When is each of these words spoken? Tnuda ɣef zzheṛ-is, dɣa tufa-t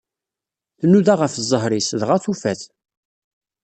Tnuda 0.79 1.13
ɣef 1.19 1.33
zzheṛ-is, 1.37 1.89
dɣa 1.99 2.17
tufa-t 2.23 2.61